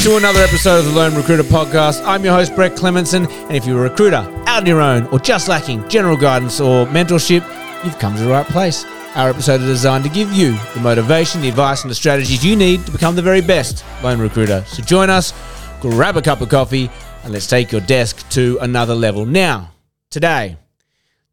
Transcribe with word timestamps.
to 0.00 0.16
another 0.16 0.40
episode 0.40 0.78
of 0.78 0.86
the 0.86 0.92
Lone 0.92 1.14
Recruiter 1.14 1.42
Podcast. 1.42 2.02
I'm 2.06 2.24
your 2.24 2.32
host, 2.32 2.54
Brett 2.54 2.72
Clemenson, 2.72 3.30
and 3.30 3.54
if 3.54 3.66
you're 3.66 3.84
a 3.84 3.90
recruiter 3.90 4.16
out 4.46 4.62
on 4.62 4.66
your 4.66 4.80
own 4.80 5.04
or 5.08 5.18
just 5.18 5.46
lacking 5.46 5.86
general 5.90 6.16
guidance 6.16 6.58
or 6.58 6.86
mentorship, 6.86 7.44
you've 7.84 7.98
come 7.98 8.16
to 8.16 8.22
the 8.22 8.30
right 8.30 8.46
place. 8.46 8.86
Our 9.14 9.28
episode 9.28 9.60
is 9.60 9.66
designed 9.66 10.04
to 10.04 10.10
give 10.10 10.32
you 10.32 10.56
the 10.72 10.80
motivation, 10.80 11.42
the 11.42 11.50
advice, 11.50 11.82
and 11.82 11.90
the 11.90 11.94
strategies 11.94 12.42
you 12.42 12.56
need 12.56 12.86
to 12.86 12.92
become 12.92 13.14
the 13.14 13.20
very 13.20 13.42
best 13.42 13.84
lone 14.02 14.20
recruiter. 14.20 14.64
So 14.66 14.82
join 14.82 15.10
us, 15.10 15.34
grab 15.82 16.16
a 16.16 16.22
cup 16.22 16.40
of 16.40 16.48
coffee, 16.48 16.90
and 17.22 17.34
let's 17.34 17.46
take 17.46 17.70
your 17.70 17.82
desk 17.82 18.26
to 18.30 18.56
another 18.62 18.94
level. 18.94 19.26
Now, 19.26 19.72
today, 20.10 20.56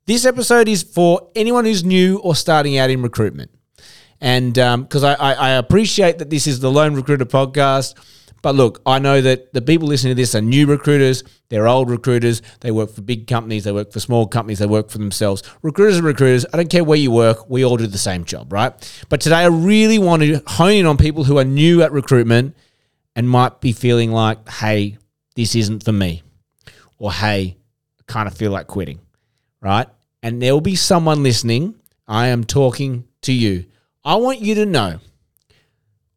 this 0.07 0.25
episode 0.25 0.67
is 0.67 0.83
for 0.83 1.29
anyone 1.37 1.63
who's 1.63 1.85
new 1.85 2.17
or 2.17 2.35
starting 2.35 2.77
out 2.77 2.89
in 2.89 3.01
recruitment. 3.01 3.49
And 4.19 4.59
um, 4.59 4.83
because 4.83 5.05
I, 5.05 5.13
I, 5.13 5.33
I 5.33 5.49
appreciate 5.51 6.17
that 6.17 6.29
this 6.29 6.47
is 6.47 6.59
the 6.59 6.69
Lone 6.69 6.95
Recruiter 6.95 7.25
podcast. 7.25 7.93
But 8.41 8.55
look, 8.55 8.81
I 8.85 8.99
know 8.99 9.21
that 9.21 9.53
the 9.53 9.61
people 9.61 9.87
listening 9.87 10.11
to 10.11 10.21
this 10.21 10.35
are 10.35 10.41
new 10.41 10.67
recruiters, 10.67 11.23
they're 11.49 11.67
old 11.67 11.89
recruiters, 11.89 12.41
they 12.61 12.71
work 12.71 12.91
for 12.91 13.01
big 13.01 13.27
companies, 13.27 13.63
they 13.63 13.71
work 13.71 13.91
for 13.91 13.99
small 13.99 14.27
companies, 14.27 14.59
they 14.59 14.65
work 14.65 14.89
for 14.89 14.97
themselves. 14.97 15.43
Recruiters 15.61 15.99
are 15.99 16.03
recruiters. 16.03 16.45
I 16.53 16.57
don't 16.57 16.69
care 16.69 16.83
where 16.83 16.97
you 16.97 17.11
work, 17.11 17.49
we 17.49 17.65
all 17.65 17.77
do 17.77 17.87
the 17.87 17.97
same 17.97 18.25
job, 18.25 18.53
right? 18.53 18.73
But 19.09 19.21
today 19.21 19.37
I 19.37 19.47
really 19.47 19.97
want 19.99 20.21
to 20.23 20.41
hone 20.45 20.73
in 20.73 20.85
on 20.85 20.97
people 20.97 21.23
who 21.23 21.37
are 21.37 21.43
new 21.43 21.81
at 21.81 21.91
recruitment 21.91 22.55
and 23.15 23.29
might 23.29 23.61
be 23.61 23.71
feeling 23.71 24.11
like, 24.11 24.47
hey, 24.47 24.97
this 25.35 25.55
isn't 25.55 25.83
for 25.83 25.91
me. 25.91 26.21
Or 26.99 27.11
hey, 27.11 27.57
I 27.99 28.03
kind 28.05 28.27
of 28.27 28.35
feel 28.35 28.51
like 28.51 28.67
quitting, 28.67 28.99
right? 29.61 29.87
And 30.21 30.41
there 30.41 30.53
will 30.53 30.61
be 30.61 30.75
someone 30.75 31.23
listening. 31.23 31.75
I 32.07 32.27
am 32.27 32.43
talking 32.43 33.05
to 33.21 33.33
you. 33.33 33.65
I 34.03 34.15
want 34.15 34.39
you 34.39 34.55
to 34.55 34.65
know 34.65 34.99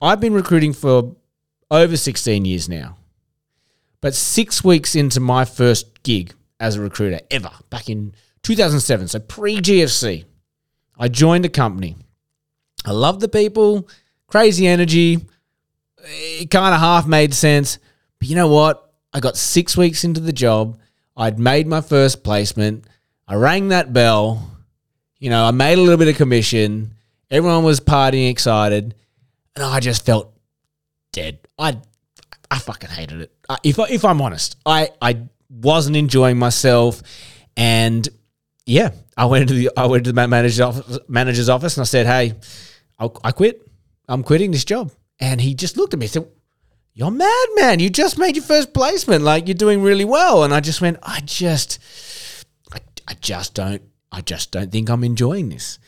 I've 0.01 0.21
been 0.21 0.33
recruiting 0.33 0.73
for 0.73 1.17
over 1.71 1.97
16 1.97 2.45
years 2.45 2.69
now. 2.69 2.97
But 4.01 4.15
six 4.15 4.65
weeks 4.65 4.97
into 4.97 5.21
my 5.21 5.45
first 5.45 6.03
gig 6.03 6.35
as 6.59 6.77
a 6.77 6.81
recruiter 6.81 7.21
ever, 7.31 7.51
back 7.69 7.89
in 7.89 8.15
2007, 8.43 9.09
so 9.09 9.19
pre 9.21 9.59
GFC, 9.59 10.25
I 10.99 11.09
joined 11.09 11.45
a 11.45 11.51
company. 11.51 11.97
I 12.85 12.93
love 12.93 13.21
the 13.21 13.29
people, 13.29 13.89
crazy 14.27 14.67
energy. 14.67 15.27
It 16.03 16.51
kind 16.51 16.75
of 16.75 16.81
half 16.81 17.07
made 17.07 17.35
sense. 17.35 17.79
But 18.19 18.29
you 18.29 18.37
know 18.37 18.49
what? 18.49 18.93
I 19.13 19.21
got 19.21 19.37
six 19.37 19.77
weeks 19.77 20.05
into 20.05 20.21
the 20.21 20.33
job. 20.33 20.79
I'd 21.17 21.39
made 21.39 21.67
my 21.67 21.81
first 21.81 22.25
placement. 22.25 22.87
I 23.29 23.35
rang 23.35 23.69
that 23.69 23.93
bell. 23.93 24.51
You 25.19 25.31
know, 25.31 25.45
I 25.45 25.51
made 25.51 25.79
a 25.79 25.81
little 25.81 25.99
bit 25.99 26.09
of 26.09 26.17
commission. 26.17 26.95
Everyone 27.31 27.65
was 27.65 27.81
partying 27.81 28.31
excited. 28.31 28.95
And 29.55 29.65
I 29.65 29.81
just 29.81 30.07
felt 30.07 30.33
dead. 31.13 31.39
I 31.59 31.79
I 32.51 32.59
fucking 32.59 32.91
hated 32.91 33.21
it. 33.23 33.33
If 33.63 33.79
I, 33.79 33.89
if 33.89 34.05
I'm 34.05 34.21
honest, 34.21 34.57
I 34.67 34.91
I 35.01 35.23
wasn't 35.49 35.97
enjoying 35.97 36.39
myself, 36.39 37.03
and 37.57 38.09
yeah, 38.67 38.91
I 39.17 39.27
went 39.27 39.49
to 39.49 39.55
the 39.55 39.71
I 39.77 39.87
went 39.87 40.05
to 40.05 40.13
the 40.13 40.29
manager's 40.29 40.61
office, 40.61 40.99
manager's 41.09 41.49
office 41.49 41.77
and 41.77 41.83
I 41.83 41.85
said, 41.85 42.07
"Hey, 42.07 42.35
I'll, 42.99 43.19
I 43.23 43.33
quit. 43.33 43.67
I'm 44.09 44.23
quitting 44.23 44.51
this 44.51 44.65
job." 44.65 44.93
And 45.19 45.41
he 45.41 45.55
just 45.55 45.77
looked 45.77 45.93
at 45.93 46.01
me 46.01 46.07
and 46.07 46.13
said, 46.13 46.29
"You're 46.95 47.11
mad, 47.11 47.47
man. 47.57 47.81
You 47.81 47.91
just 47.91 48.19
made 48.19 48.37
your 48.37 48.45
first 48.45 48.73
placement. 48.73 49.23
Like 49.23 49.49
you're 49.49 49.55
doing 49.55 49.83
really 49.83 50.05
well." 50.05 50.45
And 50.45 50.55
I 50.55 50.61
just 50.61 50.81
went, 50.81 50.99
"I 51.03 51.21
just, 51.21 51.79
I, 52.73 52.79
I 53.09 53.15
just 53.15 53.55
don't, 53.55 53.83
I 54.11 54.21
just 54.21 54.51
don't 54.51 54.71
think 54.71 54.89
I'm 54.89 55.05
enjoying 55.05 55.49
this." 55.49 55.79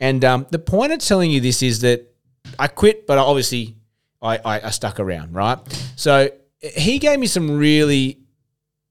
And 0.00 0.24
um, 0.24 0.46
the 0.50 0.60
point 0.60 0.92
of 0.92 1.00
telling 1.00 1.30
you 1.30 1.40
this 1.40 1.62
is 1.62 1.80
that 1.80 2.14
I 2.58 2.68
quit, 2.68 3.06
but 3.06 3.18
I 3.18 3.22
obviously 3.22 3.77
I, 4.20 4.38
I, 4.38 4.60
I 4.66 4.70
stuck 4.70 5.00
around, 5.00 5.34
right? 5.34 5.58
So 5.96 6.30
he 6.60 6.98
gave 6.98 7.18
me 7.18 7.26
some 7.26 7.56
really 7.56 8.18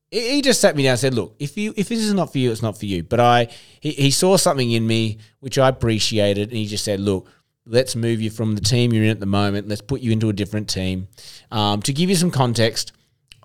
he 0.10 0.42
just 0.42 0.62
sat 0.62 0.76
me 0.76 0.84
down 0.84 0.92
and 0.92 1.00
said, 1.00 1.14
"Look, 1.14 1.36
if 1.40 1.58
you 1.58 1.74
if 1.76 1.90
this 1.90 2.00
is 2.00 2.14
not 2.14 2.32
for 2.32 2.38
you, 2.38 2.52
it's 2.52 2.62
not 2.62 2.78
for 2.78 2.86
you." 2.86 3.04
But 3.04 3.20
I 3.20 3.48
he, 3.80 3.92
he 3.92 4.12
saw 4.12 4.38
something 4.38 4.72
in 4.72 4.88
me 4.88 5.18
which 5.40 5.58
I 5.58 5.70
appreciated, 5.70 6.50
and 6.50 6.58
he 6.58 6.66
just 6.66 6.86
said, 6.86 7.00
"Look, 7.00 7.30
let's 7.66 7.96
move 7.96 8.22
you 8.22 8.30
from 8.30 8.56
the 8.56 8.62
team 8.62 8.94
you're 8.94 9.04
in 9.04 9.10
at 9.10 9.20
the 9.20 9.26
moment. 9.26 9.68
Let's 9.68 9.82
put 9.82 10.02
you 10.02 10.12
into 10.12 10.30
a 10.30 10.34
different 10.34 10.70
team." 10.70 11.08
Um, 11.52 11.82
to 11.82 11.92
give 11.92 12.10
you 12.10 12.16
some 12.16 12.32
context, 12.32 12.94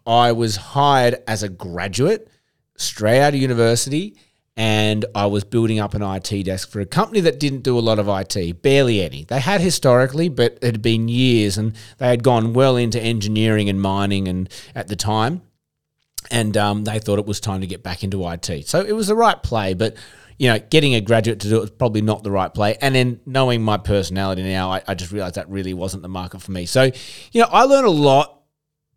I 0.06 0.32
was 0.32 0.56
hired 0.56 1.22
as 1.26 1.42
a 1.42 1.48
graduate 1.48 2.28
straight 2.76 3.20
out 3.20 3.34
of 3.34 3.40
university, 3.40 4.16
and 4.56 5.04
I 5.14 5.26
was 5.26 5.44
building 5.44 5.78
up 5.80 5.94
an 5.94 6.02
IT 6.02 6.44
desk 6.44 6.70
for 6.70 6.80
a 6.80 6.86
company 6.86 7.20
that 7.20 7.40
didn't 7.40 7.62
do 7.62 7.78
a 7.78 7.80
lot 7.80 7.98
of 7.98 8.08
IT, 8.08 8.62
barely 8.62 9.02
any. 9.02 9.24
They 9.24 9.40
had 9.40 9.60
historically, 9.60 10.28
but 10.28 10.58
it 10.60 10.64
had 10.64 10.82
been 10.82 11.08
years, 11.08 11.56
and 11.56 11.74
they 11.98 12.08
had 12.08 12.22
gone 12.22 12.52
well 12.52 12.76
into 12.76 13.00
engineering 13.00 13.68
and 13.68 13.80
mining, 13.80 14.28
and 14.28 14.48
at 14.74 14.88
the 14.88 14.96
time, 14.96 15.42
and 16.30 16.56
um, 16.56 16.84
they 16.84 16.98
thought 16.98 17.18
it 17.18 17.26
was 17.26 17.40
time 17.40 17.62
to 17.62 17.66
get 17.66 17.82
back 17.82 18.04
into 18.04 18.28
IT. 18.28 18.66
So 18.66 18.80
it 18.80 18.92
was 18.92 19.06
the 19.06 19.14
right 19.14 19.42
play, 19.42 19.74
but 19.74 19.96
you 20.38 20.48
know, 20.48 20.58
getting 20.58 20.94
a 20.94 21.00
graduate 21.00 21.40
to 21.40 21.48
do 21.48 21.58
it 21.58 21.60
was 21.60 21.70
probably 21.70 22.02
not 22.02 22.24
the 22.24 22.30
right 22.30 22.52
play. 22.52 22.76
And 22.80 22.94
then 22.94 23.20
knowing 23.26 23.62
my 23.62 23.76
personality 23.76 24.42
now, 24.42 24.72
I, 24.72 24.82
I 24.88 24.94
just 24.94 25.12
realized 25.12 25.36
that 25.36 25.48
really 25.48 25.72
wasn't 25.72 26.02
the 26.02 26.08
market 26.08 26.42
for 26.42 26.50
me. 26.50 26.66
So, 26.66 26.90
you 27.30 27.40
know, 27.40 27.48
I 27.50 27.62
learned 27.62 27.86
a 27.86 27.90
lot 27.90 28.42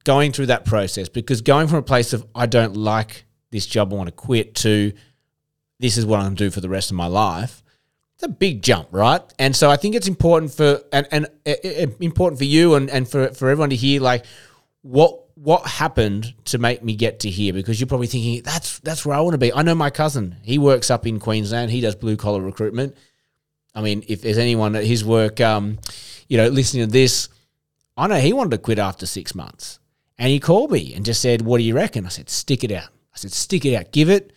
going 0.05 0.31
through 0.31 0.47
that 0.47 0.65
process 0.65 1.07
because 1.07 1.41
going 1.41 1.67
from 1.67 1.79
a 1.79 1.83
place 1.83 2.13
of 2.13 2.25
I 2.33 2.45
don't 2.45 2.75
like 2.75 3.25
this 3.51 3.65
job, 3.65 3.94
I 3.94 3.95
want 3.95 4.07
to 4.07 4.11
quit, 4.13 4.55
to 4.55 4.94
this 5.80 5.97
is 5.97 6.06
what 6.06 6.19
I'm 6.19 6.28
going 6.28 6.36
to 6.38 6.44
do 6.46 6.52
for 6.52 6.62
the 6.62 6.69
rest 6.69 6.91
of 6.91 6.97
my 6.97 7.08
life. 7.08 7.63
It's 8.16 8.24
a 8.24 8.30
big 8.30 8.62
jump, 8.62 8.88
right? 8.91 9.22
And 9.40 9.56
so 9.56 9.69
I 9.69 9.75
think 9.75 9.94
it's 9.96 10.08
important 10.08 10.53
for 10.53 10.81
and 10.94 11.08
and 11.12 11.25
uh, 11.46 11.53
important 12.00 12.40
for 12.40 12.46
you 12.46 12.75
and 12.75 12.90
and 12.90 13.08
for 13.08 13.30
for 13.30 13.50
everyone 13.50 13.72
to 13.72 13.75
hear 13.75 14.00
like 14.02 14.25
what 14.81 15.25
what 15.36 15.68
happened 15.68 16.34
to 16.46 16.58
make 16.58 16.81
me 16.81 16.96
get 16.96 17.19
to 17.19 17.30
here 17.30 17.52
because 17.52 17.80
you're 17.80 17.88
probably 17.88 18.08
thinking 18.08 18.41
that's 18.41 18.80
that's 18.80 19.06
where 19.06 19.18
I 19.18 19.22
want 19.22 19.34
to 19.34 19.38
be. 19.38 19.53
I 19.53 19.63
know 19.63 19.75
my 19.75 19.90
cousin. 19.90 20.38
He 20.44 20.58
works 20.58 20.90
up 20.90 21.06
in 21.06 21.19
Queensland. 21.19 21.72
He 21.72 21.81
does 21.81 21.96
blue 21.96 22.16
collar 22.16 22.42
recruitment. 22.42 22.96
I 23.74 23.81
mean, 23.81 24.06
if 24.07 24.22
there's 24.22 24.38
anyone 24.38 24.75
at 24.78 24.86
his 24.86 25.03
work, 25.03 25.42
um, 25.42 25.80
you 26.30 26.38
know, 26.38 26.47
listening 26.47 26.86
to 26.88 26.92
this, 26.92 27.28
I 27.97 28.07
know 28.07 28.16
he 28.16 28.31
wanted 28.31 28.52
to 28.52 28.57
quit 28.59 28.80
after 28.80 29.06
six 29.06 29.36
months, 29.36 29.80
and 30.18 30.30
he 30.30 30.40
called 30.40 30.72
me 30.72 30.94
and 30.94 31.03
just 31.03 31.22
said, 31.22 31.42
"What 31.42 31.57
do 31.57 31.66
you 31.66 31.75
reckon?" 31.75 32.06
I 32.06 32.09
said, 32.09 32.30
"Stick 32.30 32.63
it 32.63 32.72
out." 32.72 32.90
I 33.13 33.18
said, 33.18 33.34
"Stick 33.34 33.66
it 33.66 33.75
out. 33.75 33.92
Give 33.92 34.09
it." 34.09 34.31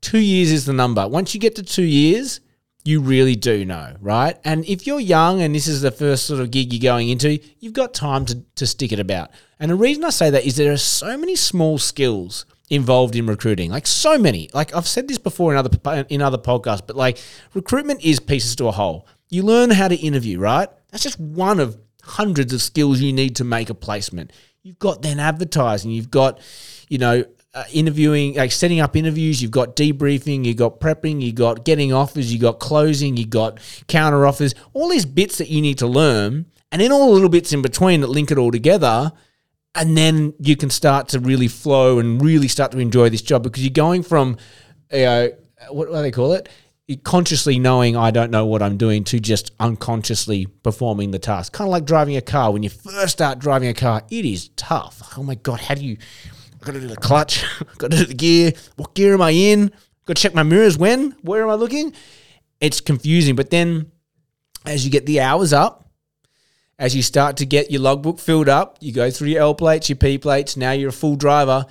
Two 0.00 0.18
years 0.18 0.52
is 0.52 0.66
the 0.66 0.72
number. 0.72 1.06
Once 1.08 1.34
you 1.34 1.40
get 1.40 1.56
to 1.56 1.62
two 1.62 1.82
years, 1.82 2.40
you 2.84 3.00
really 3.00 3.34
do 3.34 3.64
know, 3.64 3.96
right? 4.00 4.38
And 4.44 4.64
if 4.66 4.86
you're 4.86 5.00
young 5.00 5.42
and 5.42 5.54
this 5.54 5.66
is 5.66 5.82
the 5.82 5.90
first 5.90 6.26
sort 6.26 6.40
of 6.40 6.50
gig 6.50 6.72
you're 6.72 6.80
going 6.80 7.08
into, 7.08 7.38
you've 7.58 7.72
got 7.72 7.92
time 7.94 8.24
to, 8.26 8.42
to 8.54 8.66
stick 8.66 8.92
it 8.92 9.00
about. 9.00 9.30
And 9.58 9.70
the 9.70 9.74
reason 9.74 10.04
I 10.04 10.10
say 10.10 10.30
that 10.30 10.44
is 10.44 10.56
there 10.56 10.72
are 10.72 10.76
so 10.76 11.16
many 11.16 11.34
small 11.34 11.78
skills 11.78 12.46
involved 12.70 13.16
in 13.16 13.26
recruiting, 13.26 13.70
like 13.70 13.86
so 13.86 14.18
many. 14.18 14.50
Like 14.52 14.74
I've 14.74 14.86
said 14.86 15.08
this 15.08 15.18
before 15.18 15.52
in 15.52 15.58
other 15.58 16.06
in 16.08 16.22
other 16.22 16.38
podcasts, 16.38 16.86
but 16.86 16.96
like 16.96 17.18
recruitment 17.54 18.04
is 18.04 18.20
pieces 18.20 18.56
to 18.56 18.68
a 18.68 18.72
whole. 18.72 19.06
You 19.28 19.42
learn 19.42 19.70
how 19.70 19.88
to 19.88 19.96
interview, 19.96 20.38
right? 20.38 20.68
That's 20.90 21.02
just 21.02 21.18
one 21.18 21.58
of 21.58 21.78
hundreds 22.02 22.52
of 22.52 22.62
skills 22.62 23.00
you 23.00 23.12
need 23.12 23.36
to 23.36 23.44
make 23.44 23.70
a 23.70 23.74
placement. 23.74 24.32
You've 24.62 24.78
got 24.78 25.02
then 25.02 25.20
advertising, 25.20 25.90
you've 25.90 26.10
got, 26.10 26.40
you 26.88 26.98
know, 26.98 27.24
uh, 27.56 27.64
interviewing, 27.72 28.34
like 28.34 28.52
setting 28.52 28.80
up 28.80 28.94
interviews, 28.94 29.40
you've 29.40 29.50
got 29.50 29.74
debriefing, 29.74 30.44
you've 30.44 30.58
got 30.58 30.78
prepping, 30.78 31.22
you've 31.22 31.36
got 31.36 31.64
getting 31.64 31.90
offers, 31.90 32.30
you've 32.30 32.42
got 32.42 32.60
closing, 32.60 33.16
you've 33.16 33.30
got 33.30 33.58
counter 33.88 34.26
offers, 34.26 34.54
all 34.74 34.90
these 34.90 35.06
bits 35.06 35.38
that 35.38 35.48
you 35.48 35.62
need 35.62 35.78
to 35.78 35.86
learn, 35.86 36.44
and 36.70 36.82
then 36.82 36.92
all 36.92 37.06
the 37.06 37.12
little 37.14 37.30
bits 37.30 37.54
in 37.54 37.62
between 37.62 38.02
that 38.02 38.08
link 38.08 38.30
it 38.30 38.36
all 38.36 38.50
together. 38.50 39.10
And 39.74 39.96
then 39.96 40.34
you 40.38 40.54
can 40.54 40.68
start 40.68 41.08
to 41.08 41.18
really 41.18 41.48
flow 41.48 41.98
and 41.98 42.22
really 42.22 42.48
start 42.48 42.72
to 42.72 42.78
enjoy 42.78 43.08
this 43.08 43.22
job 43.22 43.42
because 43.42 43.62
you're 43.64 43.72
going 43.72 44.02
from, 44.02 44.36
you 44.92 45.00
know, 45.00 45.30
what, 45.70 45.88
what 45.88 45.96
do 45.96 46.02
they 46.02 46.10
call 46.10 46.34
it? 46.34 46.50
consciously 47.02 47.58
knowing 47.58 47.96
I 47.96 48.12
don't 48.12 48.30
know 48.30 48.46
what 48.46 48.62
I'm 48.62 48.76
doing 48.76 49.02
to 49.04 49.18
just 49.18 49.50
unconsciously 49.58 50.46
performing 50.46 51.10
the 51.10 51.18
task. 51.18 51.52
Kind 51.52 51.66
of 51.66 51.72
like 51.72 51.84
driving 51.84 52.16
a 52.16 52.20
car. 52.20 52.52
When 52.52 52.62
you 52.62 52.70
first 52.70 53.14
start 53.14 53.40
driving 53.40 53.68
a 53.68 53.74
car, 53.74 54.04
it 54.08 54.24
is 54.24 54.50
tough. 54.50 55.14
Oh 55.18 55.24
my 55.24 55.34
God, 55.34 55.58
how 55.58 55.74
do 55.74 55.84
you 55.84 55.96
got 56.66 56.72
to 56.72 56.80
do 56.80 56.88
the 56.88 56.96
clutch, 56.96 57.44
got 57.78 57.92
to 57.92 57.96
do 57.98 58.04
the 58.04 58.14
gear. 58.14 58.52
What 58.76 58.94
gear 58.94 59.14
am 59.14 59.22
I 59.22 59.30
in? 59.30 59.70
Got 60.04 60.16
to 60.16 60.22
check 60.22 60.34
my 60.34 60.42
mirrors. 60.42 60.76
When? 60.76 61.12
Where 61.22 61.42
am 61.42 61.48
I 61.48 61.54
looking? 61.54 61.94
It's 62.60 62.80
confusing. 62.80 63.36
But 63.36 63.50
then, 63.50 63.92
as 64.64 64.84
you 64.84 64.90
get 64.90 65.06
the 65.06 65.20
hours 65.20 65.52
up, 65.52 65.88
as 66.78 66.94
you 66.94 67.02
start 67.02 67.38
to 67.38 67.46
get 67.46 67.70
your 67.70 67.80
logbook 67.80 68.18
filled 68.18 68.48
up, 68.48 68.76
you 68.80 68.92
go 68.92 69.10
through 69.10 69.28
your 69.28 69.40
L 69.40 69.54
plates, 69.54 69.88
your 69.88 69.96
P 69.96 70.18
plates. 70.18 70.56
Now 70.56 70.72
you're 70.72 70.90
a 70.90 70.92
full 70.92 71.16
driver. 71.16 71.66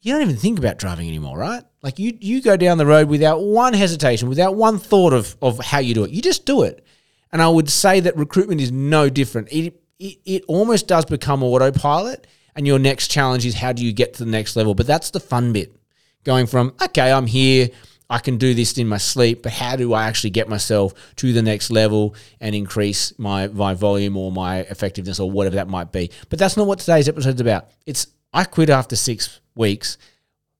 You 0.00 0.12
don't 0.12 0.22
even 0.22 0.36
think 0.36 0.58
about 0.58 0.78
driving 0.78 1.08
anymore, 1.08 1.38
right? 1.38 1.62
Like 1.82 1.98
you, 1.98 2.16
you 2.20 2.42
go 2.42 2.56
down 2.56 2.78
the 2.78 2.86
road 2.86 3.08
without 3.08 3.40
one 3.40 3.72
hesitation, 3.72 4.28
without 4.28 4.54
one 4.54 4.78
thought 4.78 5.12
of 5.12 5.36
of 5.40 5.58
how 5.60 5.78
you 5.78 5.94
do 5.94 6.04
it. 6.04 6.10
You 6.10 6.20
just 6.20 6.44
do 6.44 6.62
it. 6.62 6.84
And 7.32 7.40
I 7.40 7.48
would 7.48 7.70
say 7.70 8.00
that 8.00 8.16
recruitment 8.16 8.60
is 8.60 8.72
no 8.72 9.08
different. 9.08 9.48
It, 9.52 9.74
it, 9.98 10.18
it 10.24 10.44
almost 10.48 10.88
does 10.88 11.04
become 11.04 11.42
autopilot 11.42 12.26
and 12.58 12.66
your 12.66 12.80
next 12.80 13.08
challenge 13.08 13.46
is 13.46 13.54
how 13.54 13.72
do 13.72 13.84
you 13.84 13.92
get 13.92 14.14
to 14.14 14.24
the 14.24 14.30
next 14.30 14.56
level? 14.56 14.74
But 14.74 14.88
that's 14.88 15.10
the 15.10 15.20
fun 15.20 15.52
bit. 15.52 15.76
Going 16.24 16.48
from, 16.48 16.74
okay, 16.82 17.12
I'm 17.12 17.28
here, 17.28 17.68
I 18.10 18.18
can 18.18 18.36
do 18.36 18.52
this 18.52 18.76
in 18.78 18.88
my 18.88 18.96
sleep, 18.96 19.44
but 19.44 19.52
how 19.52 19.76
do 19.76 19.92
I 19.94 20.08
actually 20.08 20.30
get 20.30 20.48
myself 20.48 20.92
to 21.16 21.32
the 21.32 21.40
next 21.40 21.70
level 21.70 22.16
and 22.40 22.56
increase 22.56 23.16
my, 23.16 23.46
my 23.46 23.74
volume 23.74 24.16
or 24.16 24.32
my 24.32 24.58
effectiveness 24.58 25.20
or 25.20 25.30
whatever 25.30 25.54
that 25.54 25.68
might 25.68 25.92
be? 25.92 26.10
But 26.30 26.40
that's 26.40 26.56
not 26.56 26.66
what 26.66 26.80
today's 26.80 27.08
episode 27.08 27.36
is 27.36 27.40
about. 27.40 27.70
It's 27.86 28.08
I 28.32 28.42
quit 28.42 28.70
after 28.70 28.96
six 28.96 29.38
weeks. 29.54 29.96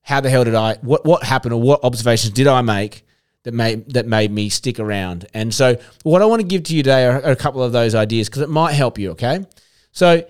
How 0.01 0.21
the 0.21 0.29
hell 0.29 0.45
did 0.45 0.55
I, 0.55 0.75
what, 0.75 1.05
what 1.05 1.23
happened 1.23 1.53
or 1.53 1.61
what 1.61 1.83
observations 1.83 2.33
did 2.33 2.47
I 2.47 2.61
make 2.61 3.05
that 3.43 3.53
made, 3.53 3.91
that 3.93 4.07
made 4.07 4.31
me 4.31 4.47
stick 4.47 4.79
around? 4.79 5.27
And 5.33 5.53
so, 5.53 5.75
what 6.03 6.21
I 6.21 6.25
want 6.27 6.41
to 6.41 6.47
give 6.47 6.63
to 6.63 6.73
you 6.73 6.81
today 6.81 7.05
are, 7.07 7.21
are 7.21 7.31
a 7.31 7.35
couple 7.35 7.61
of 7.61 7.73
those 7.73 7.93
ideas 7.93 8.29
because 8.29 8.41
it 8.41 8.49
might 8.49 8.71
help 8.71 8.97
you, 8.97 9.11
okay? 9.11 9.45
So, 9.91 10.23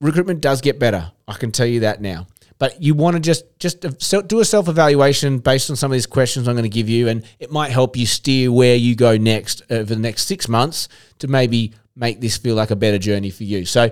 recruitment 0.00 0.40
does 0.40 0.60
get 0.60 0.78
better. 0.78 1.12
I 1.28 1.34
can 1.34 1.52
tell 1.52 1.66
you 1.66 1.80
that 1.80 2.00
now. 2.00 2.26
But 2.58 2.82
you 2.82 2.94
want 2.94 3.16
to 3.16 3.20
just 3.20 3.44
just 3.58 3.84
do 4.28 4.40
a 4.40 4.44
self 4.44 4.68
evaluation 4.68 5.38
based 5.38 5.68
on 5.68 5.76
some 5.76 5.90
of 5.90 5.94
these 5.94 6.06
questions 6.06 6.48
I'm 6.48 6.54
going 6.54 6.62
to 6.62 6.68
give 6.70 6.88
you, 6.88 7.08
and 7.08 7.22
it 7.38 7.50
might 7.50 7.70
help 7.70 7.96
you 7.96 8.06
steer 8.06 8.50
where 8.50 8.76
you 8.76 8.94
go 8.94 9.18
next 9.18 9.62
over 9.68 9.94
the 9.94 10.00
next 10.00 10.24
six 10.26 10.48
months 10.48 10.88
to 11.18 11.28
maybe 11.28 11.74
make 11.94 12.20
this 12.20 12.36
feel 12.36 12.54
like 12.54 12.70
a 12.70 12.76
better 12.76 12.98
journey 12.98 13.30
for 13.30 13.44
you. 13.44 13.66
So, 13.66 13.90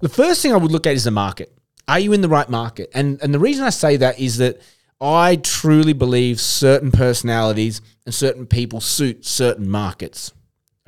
the 0.00 0.10
first 0.10 0.42
thing 0.42 0.52
I 0.52 0.56
would 0.56 0.72
look 0.72 0.86
at 0.86 0.92
is 0.92 1.04
the 1.04 1.10
market. 1.10 1.56
Are 1.88 1.98
you 1.98 2.12
in 2.12 2.20
the 2.20 2.28
right 2.28 2.48
market? 2.48 2.90
And 2.94 3.18
and 3.22 3.32
the 3.32 3.38
reason 3.38 3.64
I 3.64 3.70
say 3.70 3.96
that 3.96 4.18
is 4.18 4.36
that 4.38 4.60
I 5.00 5.36
truly 5.36 5.94
believe 5.94 6.38
certain 6.38 6.92
personalities 6.92 7.80
and 8.04 8.14
certain 8.14 8.46
people 8.46 8.82
suit 8.82 9.24
certain 9.24 9.70
markets. 9.70 10.32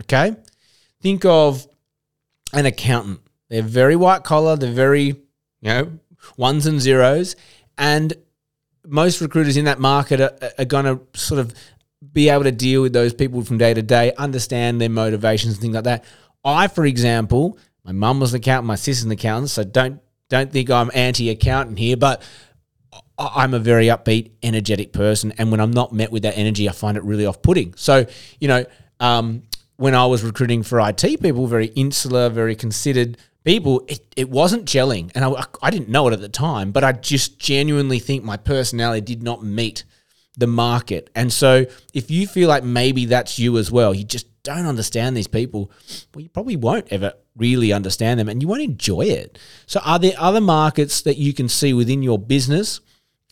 Okay, 0.03 0.37
think 1.01 1.25
of 1.25 1.67
an 2.53 2.67
accountant. 2.67 3.21
They're 3.55 3.63
very 3.63 3.95
white 3.95 4.25
collar. 4.25 4.57
They're 4.57 4.73
very 4.73 5.07
you 5.07 5.15
know 5.63 5.93
ones 6.37 6.67
and 6.67 6.81
zeros. 6.81 7.37
And 7.79 8.13
most 8.85 9.21
recruiters 9.21 9.57
in 9.57 9.67
that 9.67 9.79
market 9.79 10.21
are, 10.21 10.37
are 10.59 10.65
going 10.65 10.87
to 10.87 11.01
sort 11.17 11.39
of 11.39 11.55
be 12.13 12.31
able 12.31 12.43
to 12.43 12.51
deal 12.51 12.83
with 12.83 12.93
those 12.93 13.15
people 13.15 13.45
from 13.45 13.59
day 13.59 13.73
to 13.73 13.81
day, 13.81 14.13
understand 14.19 14.81
their 14.81 14.89
motivations 14.89 15.55
and 15.55 15.63
things 15.63 15.75
like 15.77 15.85
that. 15.85 16.05
I, 16.45 16.67
for 16.67 16.85
example, 16.85 17.57
my 17.85 17.93
mum 17.93 18.19
was 18.19 18.35
an 18.35 18.39
accountant, 18.39 18.67
my 18.67 18.75
sister's 18.75 19.05
an 19.05 19.13
accountant, 19.13 19.51
so 19.51 19.63
don't 19.63 20.01
don't 20.29 20.51
think 20.51 20.69
I'm 20.69 20.91
anti-accountant 20.93 21.79
here, 21.79 21.97
but 21.97 22.23
I'm 23.17 23.55
a 23.55 23.61
very 23.61 23.87
upbeat, 23.87 24.33
energetic 24.43 24.93
person, 24.93 25.33
and 25.39 25.53
when 25.53 25.61
I'm 25.61 25.71
not 25.71 25.93
met 25.93 26.11
with 26.11 26.25
that 26.25 26.37
energy, 26.37 26.69
I 26.69 26.73
find 26.73 26.97
it 26.97 27.05
really 27.05 27.25
off-putting. 27.25 27.75
So, 27.77 28.07
you 28.41 28.49
know, 28.49 28.65
um, 28.99 29.45
when 29.77 29.95
I 29.95 30.07
was 30.07 30.25
recruiting 30.25 30.65
for 30.65 30.81
IT 30.81 31.21
people, 31.21 31.47
very 31.47 31.67
insular, 31.69 32.29
very 32.31 32.57
considered, 32.57 33.19
people, 33.45 33.85
it, 33.89 34.01
it 34.17 34.31
wasn't 34.31 34.65
gelling. 34.65 35.11
And 35.15 35.25
I, 35.25 35.45
I 35.63 35.71
didn't 35.71 35.89
know 35.89 36.09
it 36.09 36.13
at 36.13 36.21
the 36.21 36.29
time, 36.29 36.73
but 36.73 36.85
I 36.85 36.93
just 36.93 37.39
genuinely 37.39 37.99
think 37.99 38.25
my 38.25 38.37
personality 38.37 39.01
did 39.01 39.23
not 39.23 39.45
meet 39.45 39.85
the 40.37 40.47
market. 40.47 41.11
And 41.15 41.33
so 41.33 41.67
if 41.93 42.11
you 42.11 42.27
feel 42.27 42.49
like 42.49 42.65
maybe 42.65 43.05
that's 43.07 43.39
you 43.39 43.57
as 43.59 43.71
well, 43.71 43.95
you 43.95 44.05
just 44.05 44.27
don't 44.43 44.67
understand 44.67 45.17
these 45.17 45.29
people, 45.29 45.71
well, 46.15 46.23
you 46.23 46.29
probably 46.29 46.57
won't 46.57 46.93
ever 46.93 47.13
really 47.37 47.73
understand 47.73 48.21
them 48.21 48.29
and 48.29 48.43
you 48.43 48.49
won't 48.49 48.63
enjoy 48.63 49.03
it. 49.03 49.39
So 49.67 49.81
are 49.85 49.99
there 49.99 50.15
other 50.19 50.41
markets 50.41 51.03
that 51.03 51.17
you 51.17 51.33
can 51.33 51.49
see 51.49 51.73
within 51.73 52.03
your 52.03 52.19
business 52.19 52.81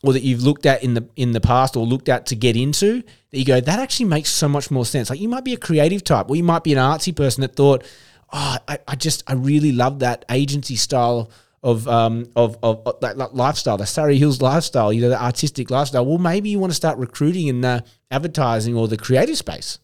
or 0.03 0.13
that 0.13 0.23
you've 0.23 0.43
looked 0.43 0.67
at 0.67 0.83
in 0.83 0.95
the 0.95 1.09
in 1.15 1.33
the 1.33 1.41
past 1.41 1.77
or 1.77 1.87
looked 1.87 2.09
at 2.09 2.27
to 2.27 2.35
get 2.35 2.57
into 2.57 3.03
that 3.31 3.39
you 3.39 3.45
go, 3.45 3.61
that 3.61 3.79
actually 3.79 4.07
makes 4.07 4.31
so 4.31 4.49
much 4.49 4.71
more 4.71 4.85
sense. 4.85 5.11
Like 5.11 5.21
you 5.21 5.29
might 5.29 5.45
be 5.45 5.55
a 5.55 5.59
creative 5.59 6.03
type, 6.05 6.29
or 6.29 6.37
you 6.37 6.43
might 6.43 6.65
be 6.65 6.73
an 6.73 6.79
artsy 6.79 7.15
person 7.15 7.41
that 7.43 7.55
thought, 7.57 7.85
oh, 8.33 8.57
I, 8.67 8.79
I 8.89 8.97
just 8.97 9.23
I 9.27 9.35
really 9.35 9.73
love 9.73 10.01
that 10.01 10.25
agency 10.31 10.77
style 10.77 11.31
of 11.63 11.87
um 11.87 12.27
of 12.35 12.59
of, 12.63 12.83
of 12.87 13.01
that, 13.01 13.35
lifestyle, 13.35 13.77
the 13.77 13.87
Surry 13.87 14.19
Hills 14.19 14.43
lifestyle, 14.43 14.93
you 14.93 15.01
know, 15.01 15.09
the 15.09 15.23
artistic 15.23 15.71
lifestyle. 15.71 16.05
Well, 16.05 16.19
maybe 16.19 16.49
you 16.49 16.59
want 16.59 16.73
to 16.73 16.77
start 16.77 16.99
recruiting 16.99 17.47
in 17.47 17.61
the 17.61 17.85
advertising 18.11 18.75
or 18.75 18.89
the 18.89 18.97
creative 18.97 19.37
space. 19.37 19.79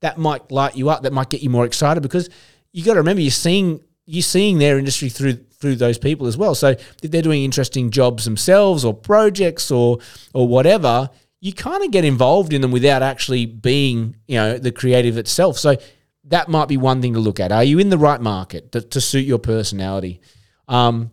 That 0.00 0.18
might 0.18 0.50
light 0.50 0.76
you 0.76 0.90
up. 0.90 1.04
That 1.04 1.12
might 1.12 1.30
get 1.30 1.42
you 1.42 1.50
more 1.50 1.64
excited 1.64 2.02
because 2.02 2.28
you 2.72 2.84
got 2.84 2.94
to 2.94 3.00
remember 3.00 3.22
you're 3.22 3.30
seeing 3.30 3.80
you're 4.04 4.22
seeing 4.22 4.58
their 4.58 4.78
industry 4.78 5.08
through 5.08 5.34
through 5.34 5.76
those 5.76 5.96
people 5.96 6.26
as 6.26 6.36
well. 6.36 6.54
So 6.54 6.70
if 6.70 7.00
they're 7.02 7.22
doing 7.22 7.44
interesting 7.44 7.90
jobs 7.90 8.24
themselves 8.24 8.84
or 8.84 8.92
projects 8.92 9.70
or 9.70 9.98
or 10.34 10.48
whatever, 10.48 11.08
you 11.40 11.52
kind 11.52 11.84
of 11.84 11.90
get 11.90 12.04
involved 12.04 12.52
in 12.52 12.60
them 12.60 12.72
without 12.72 13.02
actually 13.02 13.46
being 13.46 14.16
you 14.26 14.36
know 14.36 14.58
the 14.58 14.72
creative 14.72 15.16
itself. 15.16 15.58
So 15.58 15.76
that 16.24 16.48
might 16.48 16.68
be 16.68 16.76
one 16.76 17.02
thing 17.02 17.14
to 17.14 17.20
look 17.20 17.40
at. 17.40 17.52
Are 17.52 17.64
you 17.64 17.78
in 17.78 17.90
the 17.90 17.98
right 17.98 18.20
market 18.20 18.72
to, 18.72 18.80
to 18.80 19.00
suit 19.00 19.24
your 19.26 19.38
personality? 19.38 20.20
Um, 20.68 21.10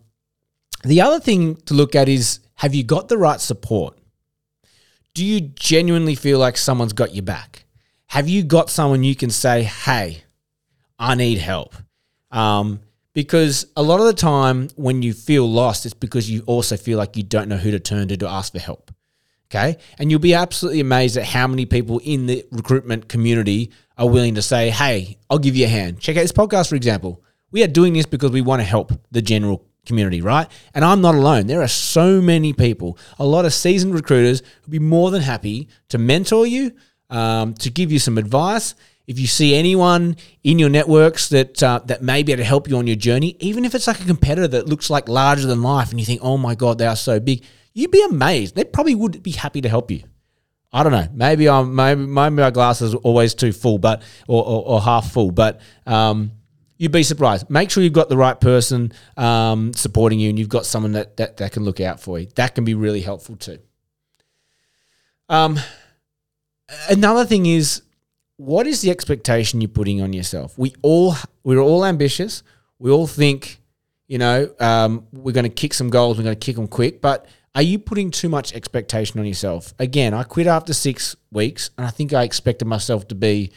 the 0.84 1.00
other 1.00 1.20
thing 1.20 1.56
to 1.66 1.74
look 1.74 1.94
at 1.94 2.08
is 2.08 2.40
have 2.54 2.74
you 2.74 2.84
got 2.84 3.08
the 3.08 3.18
right 3.18 3.40
support? 3.40 3.98
Do 5.14 5.24
you 5.24 5.40
genuinely 5.40 6.14
feel 6.14 6.38
like 6.38 6.56
someone's 6.56 6.92
got 6.92 7.14
your 7.14 7.24
back? 7.24 7.64
Have 8.06 8.28
you 8.28 8.42
got 8.42 8.70
someone 8.70 9.02
you 9.02 9.16
can 9.16 9.30
say, 9.30 9.64
hey, 9.64 10.22
I 10.98 11.14
need 11.14 11.38
help? 11.38 11.74
Um, 12.30 12.80
because 13.12 13.66
a 13.76 13.82
lot 13.82 14.00
of 14.00 14.06
the 14.06 14.12
time 14.12 14.68
when 14.76 15.02
you 15.02 15.12
feel 15.12 15.50
lost, 15.50 15.84
it's 15.84 15.94
because 15.94 16.30
you 16.30 16.42
also 16.46 16.76
feel 16.76 16.96
like 16.96 17.16
you 17.16 17.22
don't 17.22 17.48
know 17.48 17.56
who 17.56 17.70
to 17.72 17.80
turn 17.80 18.08
to 18.08 18.16
to 18.16 18.28
ask 18.28 18.52
for 18.52 18.60
help. 18.60 18.92
Okay. 19.50 19.78
And 19.98 20.10
you'll 20.10 20.20
be 20.20 20.34
absolutely 20.34 20.80
amazed 20.80 21.16
at 21.16 21.24
how 21.24 21.48
many 21.48 21.66
people 21.66 22.00
in 22.04 22.26
the 22.26 22.46
recruitment 22.52 23.08
community 23.08 23.72
are 23.98 24.08
willing 24.08 24.36
to 24.36 24.42
say, 24.42 24.70
hey, 24.70 25.18
I'll 25.28 25.38
give 25.38 25.56
you 25.56 25.66
a 25.66 25.68
hand. 25.68 25.98
Check 25.98 26.16
out 26.16 26.22
this 26.22 26.32
podcast, 26.32 26.68
for 26.68 26.76
example. 26.76 27.22
We 27.50 27.64
are 27.64 27.68
doing 27.68 27.94
this 27.94 28.06
because 28.06 28.30
we 28.30 28.42
want 28.42 28.60
to 28.60 28.64
help 28.64 28.92
the 29.10 29.20
general 29.20 29.66
community, 29.86 30.20
right? 30.20 30.46
And 30.72 30.84
I'm 30.84 31.00
not 31.00 31.16
alone. 31.16 31.48
There 31.48 31.62
are 31.62 31.68
so 31.68 32.20
many 32.20 32.52
people, 32.52 32.96
a 33.18 33.26
lot 33.26 33.44
of 33.44 33.52
seasoned 33.52 33.92
recruiters 33.92 34.42
who'd 34.62 34.70
be 34.70 34.78
more 34.78 35.10
than 35.10 35.22
happy 35.22 35.68
to 35.88 35.98
mentor 35.98 36.46
you, 36.46 36.72
um, 37.08 37.54
to 37.54 37.70
give 37.70 37.90
you 37.90 37.98
some 37.98 38.18
advice. 38.18 38.76
If 39.08 39.18
you 39.18 39.26
see 39.26 39.56
anyone 39.56 40.16
in 40.44 40.60
your 40.60 40.68
networks 40.68 41.28
that 41.30 41.60
uh, 41.60 41.80
that 41.86 42.00
may 42.00 42.22
be 42.22 42.30
able 42.30 42.42
to 42.42 42.44
help 42.44 42.68
you 42.68 42.76
on 42.76 42.86
your 42.86 42.94
journey, 42.94 43.36
even 43.40 43.64
if 43.64 43.74
it's 43.74 43.88
like 43.88 44.00
a 44.00 44.04
competitor 44.04 44.46
that 44.46 44.68
looks 44.68 44.88
like 44.88 45.08
larger 45.08 45.48
than 45.48 45.62
life, 45.62 45.90
and 45.90 45.98
you 45.98 46.06
think, 46.06 46.20
"Oh 46.22 46.36
my 46.36 46.54
god, 46.54 46.78
they 46.78 46.86
are 46.86 46.94
so 46.94 47.18
big," 47.18 47.42
you'd 47.72 47.90
be 47.90 48.02
amazed. 48.02 48.54
They 48.54 48.64
probably 48.64 48.94
would 48.94 49.22
be 49.22 49.32
happy 49.32 49.60
to 49.60 49.68
help 49.68 49.90
you. 49.90 50.02
I 50.72 50.82
don't 50.82 50.92
know. 50.92 51.08
Maybe 51.12 51.48
I'm 51.48 51.74
maybe, 51.74 52.00
maybe 52.00 52.36
my 52.36 52.50
glass 52.50 52.80
is 52.80 52.94
always 52.94 53.34
too 53.34 53.52
full, 53.52 53.78
but 53.78 54.02
or, 54.28 54.44
or, 54.44 54.64
or 54.66 54.80
half 54.80 55.12
full. 55.12 55.32
But 55.32 55.60
um, 55.86 56.32
you'd 56.76 56.92
be 56.92 57.02
surprised. 57.02 57.50
Make 57.50 57.70
sure 57.70 57.82
you've 57.82 57.92
got 57.92 58.08
the 58.08 58.16
right 58.16 58.40
person 58.40 58.92
um, 59.16 59.72
supporting 59.74 60.20
you, 60.20 60.28
and 60.28 60.38
you've 60.38 60.48
got 60.48 60.66
someone 60.66 60.92
that, 60.92 61.16
that 61.16 61.38
that 61.38 61.52
can 61.52 61.64
look 61.64 61.80
out 61.80 62.00
for 62.00 62.18
you. 62.20 62.28
That 62.36 62.54
can 62.54 62.64
be 62.64 62.74
really 62.74 63.00
helpful 63.00 63.36
too. 63.36 63.58
Um, 65.28 65.58
another 66.88 67.24
thing 67.24 67.46
is, 67.46 67.82
what 68.36 68.66
is 68.66 68.80
the 68.80 68.90
expectation 68.90 69.60
you're 69.60 69.68
putting 69.68 70.00
on 70.00 70.12
yourself? 70.12 70.56
We 70.56 70.74
all 70.82 71.16
we're 71.42 71.58
all 71.58 71.84
ambitious. 71.84 72.44
We 72.78 72.90
all 72.90 73.06
think, 73.06 73.60
you 74.06 74.18
know, 74.18 74.54
um, 74.60 75.06
we're 75.12 75.32
going 75.32 75.44
to 75.44 75.50
kick 75.50 75.74
some 75.74 75.90
goals. 75.90 76.16
We're 76.16 76.24
going 76.24 76.36
to 76.38 76.46
kick 76.46 76.56
them 76.56 76.68
quick, 76.68 77.00
but 77.00 77.26
are 77.54 77.62
you 77.62 77.78
putting 77.78 78.10
too 78.10 78.28
much 78.28 78.54
expectation 78.54 79.18
on 79.18 79.26
yourself? 79.26 79.74
Again, 79.78 80.14
I 80.14 80.22
quit 80.22 80.46
after 80.46 80.72
six 80.72 81.16
weeks, 81.32 81.70
and 81.76 81.86
I 81.86 81.90
think 81.90 82.12
I 82.12 82.22
expected 82.22 82.66
myself 82.66 83.08
to 83.08 83.14
be 83.14 83.52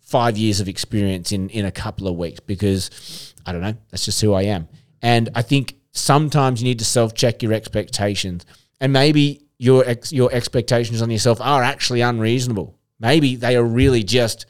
five 0.00 0.36
years 0.36 0.60
of 0.60 0.68
experience 0.68 1.32
in 1.32 1.48
in 1.50 1.64
a 1.64 1.70
couple 1.70 2.08
of 2.08 2.16
weeks 2.16 2.40
because 2.40 3.34
I 3.46 3.52
don't 3.52 3.60
know, 3.60 3.74
that's 3.90 4.04
just 4.04 4.20
who 4.20 4.32
I 4.32 4.42
am. 4.42 4.68
And 5.02 5.28
I 5.34 5.42
think 5.42 5.76
sometimes 5.92 6.60
you 6.60 6.68
need 6.68 6.80
to 6.80 6.84
self 6.84 7.14
check 7.14 7.42
your 7.42 7.52
expectations, 7.52 8.44
and 8.80 8.92
maybe 8.92 9.46
your 9.58 9.84
ex, 9.86 10.12
your 10.12 10.32
expectations 10.32 11.00
on 11.00 11.10
yourself 11.10 11.40
are 11.40 11.62
actually 11.62 12.00
unreasonable. 12.00 12.76
Maybe 12.98 13.36
they 13.36 13.56
are 13.56 13.64
really 13.64 14.02
just 14.02 14.46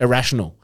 irrational. 0.00 0.58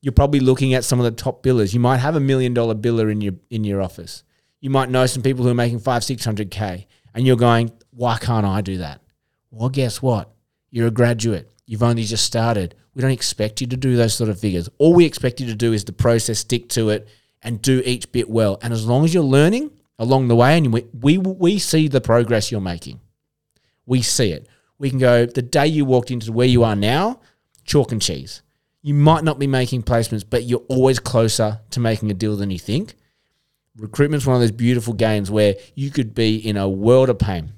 You're 0.00 0.12
probably 0.12 0.40
looking 0.40 0.72
at 0.72 0.84
some 0.84 0.98
of 0.98 1.04
the 1.04 1.10
top 1.10 1.42
billers. 1.42 1.74
You 1.74 1.80
might 1.80 1.98
have 1.98 2.16
a 2.16 2.20
million 2.20 2.54
dollar 2.54 2.74
biller 2.74 3.12
in 3.12 3.20
your 3.20 3.34
in 3.50 3.64
your 3.64 3.82
office 3.82 4.22
you 4.60 4.70
might 4.70 4.90
know 4.90 5.06
some 5.06 5.22
people 5.22 5.44
who 5.44 5.50
are 5.50 5.54
making 5.54 5.80
five, 5.80 6.02
600K, 6.02 6.86
and 7.14 7.26
you're 7.26 7.36
going, 7.36 7.70
why 7.90 8.18
can't 8.18 8.46
I 8.46 8.60
do 8.60 8.78
that? 8.78 9.00
Well, 9.50 9.68
guess 9.68 10.02
what? 10.02 10.32
You're 10.70 10.88
a 10.88 10.92
graduate. 10.92 11.50
You've 11.66 11.82
only 11.82 12.04
just 12.04 12.24
started. 12.24 12.74
We 12.94 13.02
don't 13.02 13.10
expect 13.10 13.60
you 13.60 13.66
to 13.68 13.76
do 13.76 13.96
those 13.96 14.14
sort 14.14 14.30
of 14.30 14.38
figures. 14.38 14.68
All 14.78 14.94
we 14.94 15.04
expect 15.04 15.40
you 15.40 15.46
to 15.46 15.54
do 15.54 15.72
is 15.72 15.84
the 15.84 15.92
process, 15.92 16.38
stick 16.40 16.68
to 16.70 16.90
it, 16.90 17.08
and 17.42 17.62
do 17.62 17.82
each 17.84 18.10
bit 18.12 18.28
well. 18.28 18.58
And 18.62 18.72
as 18.72 18.86
long 18.86 19.04
as 19.04 19.14
you're 19.14 19.22
learning 19.22 19.70
along 19.98 20.28
the 20.28 20.36
way, 20.36 20.56
and 20.58 20.72
we, 20.72 20.86
we, 21.00 21.18
we 21.18 21.58
see 21.58 21.88
the 21.88 22.00
progress 22.00 22.50
you're 22.50 22.60
making, 22.60 23.00
we 23.86 24.02
see 24.02 24.32
it. 24.32 24.48
We 24.78 24.90
can 24.90 24.98
go, 24.98 25.26
the 25.26 25.42
day 25.42 25.66
you 25.66 25.84
walked 25.84 26.10
into 26.10 26.32
where 26.32 26.46
you 26.46 26.64
are 26.64 26.76
now, 26.76 27.20
chalk 27.64 27.92
and 27.92 28.02
cheese. 28.02 28.42
You 28.82 28.94
might 28.94 29.24
not 29.24 29.38
be 29.38 29.46
making 29.46 29.82
placements, 29.84 30.24
but 30.28 30.44
you're 30.44 30.64
always 30.68 30.98
closer 30.98 31.60
to 31.70 31.80
making 31.80 32.10
a 32.10 32.14
deal 32.14 32.36
than 32.36 32.50
you 32.50 32.58
think 32.58 32.94
recruitment's 33.78 34.26
one 34.26 34.36
of 34.36 34.42
those 34.42 34.52
beautiful 34.52 34.94
games 34.94 35.30
where 35.30 35.54
you 35.74 35.90
could 35.90 36.14
be 36.14 36.36
in 36.36 36.56
a 36.56 36.68
world 36.68 37.08
of 37.08 37.18
pain. 37.18 37.52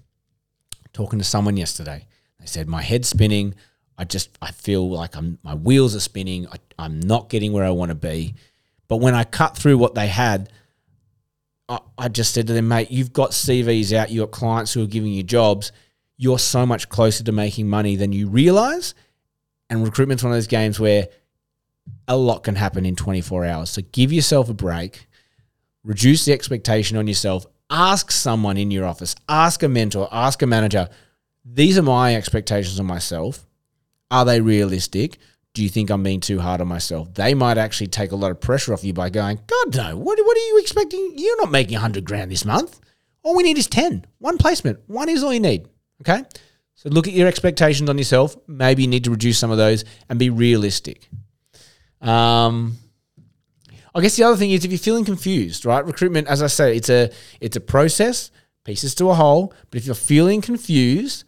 Talking 0.92 1.18
to 1.18 1.24
someone 1.24 1.56
yesterday, 1.56 2.06
they 2.40 2.46
said 2.46 2.68
my 2.68 2.82
head's 2.82 3.08
spinning. 3.08 3.54
I 3.96 4.04
just 4.04 4.36
I 4.42 4.50
feel 4.50 4.88
like 4.88 5.16
I'm 5.16 5.38
my 5.42 5.54
wheels 5.54 5.94
are 5.94 6.00
spinning. 6.00 6.46
I, 6.48 6.56
I'm 6.78 7.00
not 7.00 7.28
getting 7.28 7.52
where 7.52 7.64
I 7.64 7.70
want 7.70 7.90
to 7.90 7.94
be. 7.94 8.34
But 8.88 8.96
when 8.96 9.14
I 9.14 9.24
cut 9.24 9.56
through 9.56 9.78
what 9.78 9.94
they 9.94 10.08
had, 10.08 10.50
I, 11.68 11.78
I 11.98 12.08
just 12.08 12.32
said 12.32 12.46
to 12.46 12.52
them, 12.52 12.68
mate, 12.68 12.90
you've 12.90 13.12
got 13.12 13.30
CVs 13.30 13.92
out. 13.92 14.10
You've 14.10 14.30
got 14.30 14.38
clients 14.38 14.72
who 14.72 14.82
are 14.82 14.86
giving 14.86 15.12
you 15.12 15.22
jobs. 15.22 15.72
you're 16.16 16.38
so 16.38 16.66
much 16.66 16.88
closer 16.88 17.22
to 17.24 17.32
making 17.32 17.68
money 17.68 17.96
than 17.96 18.12
you 18.12 18.28
realize. 18.28 18.94
And 19.70 19.84
recruitment's 19.84 20.22
one 20.22 20.32
of 20.32 20.36
those 20.36 20.46
games 20.46 20.80
where 20.80 21.08
a 22.06 22.16
lot 22.16 22.42
can 22.42 22.54
happen 22.54 22.86
in 22.86 22.96
24 22.96 23.44
hours. 23.44 23.70
So 23.70 23.82
give 23.92 24.12
yourself 24.12 24.48
a 24.48 24.54
break, 24.54 25.07
reduce 25.88 26.26
the 26.26 26.32
expectation 26.34 26.98
on 26.98 27.08
yourself, 27.08 27.46
ask 27.70 28.10
someone 28.10 28.58
in 28.58 28.70
your 28.70 28.84
office, 28.84 29.16
ask 29.26 29.62
a 29.62 29.68
mentor, 29.68 30.06
ask 30.12 30.42
a 30.42 30.46
manager, 30.46 30.86
these 31.46 31.78
are 31.78 31.82
my 31.82 32.14
expectations 32.14 32.78
on 32.78 32.84
myself. 32.84 33.46
Are 34.10 34.26
they 34.26 34.42
realistic? 34.42 35.16
Do 35.54 35.62
you 35.62 35.70
think 35.70 35.88
I'm 35.88 36.02
being 36.02 36.20
too 36.20 36.40
hard 36.40 36.60
on 36.60 36.68
myself? 36.68 37.14
They 37.14 37.32
might 37.32 37.56
actually 37.56 37.86
take 37.86 38.12
a 38.12 38.16
lot 38.16 38.30
of 38.30 38.38
pressure 38.38 38.74
off 38.74 38.84
you 38.84 38.92
by 38.92 39.08
going, 39.08 39.40
God, 39.46 39.76
no, 39.76 39.96
what, 39.96 40.18
what 40.18 40.36
are 40.36 40.48
you 40.48 40.58
expecting? 40.60 41.14
You're 41.16 41.40
not 41.40 41.50
making 41.50 41.74
100 41.74 42.04
grand 42.04 42.30
this 42.30 42.44
month. 42.44 42.78
All 43.22 43.34
we 43.34 43.42
need 43.42 43.56
is 43.56 43.66
10. 43.66 44.04
One 44.18 44.36
placement. 44.36 44.80
One 44.88 45.08
is 45.08 45.22
all 45.22 45.32
you 45.32 45.40
need. 45.40 45.68
Okay? 46.02 46.22
So 46.74 46.90
look 46.90 47.08
at 47.08 47.14
your 47.14 47.26
expectations 47.26 47.88
on 47.88 47.96
yourself. 47.96 48.36
Maybe 48.46 48.82
you 48.82 48.88
need 48.88 49.04
to 49.04 49.10
reduce 49.10 49.38
some 49.38 49.50
of 49.50 49.56
those 49.56 49.86
and 50.10 50.18
be 50.18 50.28
realistic. 50.28 51.08
Um, 52.02 52.76
I 53.94 54.00
guess 54.00 54.16
the 54.16 54.24
other 54.24 54.36
thing 54.36 54.50
is 54.50 54.64
if 54.64 54.70
you're 54.70 54.78
feeling 54.78 55.04
confused, 55.04 55.64
right? 55.64 55.84
Recruitment, 55.84 56.28
as 56.28 56.42
I 56.42 56.46
say, 56.46 56.76
it's 56.76 56.88
a 56.90 57.10
it's 57.40 57.56
a 57.56 57.60
process, 57.60 58.30
pieces 58.64 58.94
to 58.96 59.10
a 59.10 59.14
whole. 59.14 59.52
But 59.70 59.78
if 59.78 59.86
you're 59.86 59.94
feeling 59.94 60.40
confused, 60.40 61.24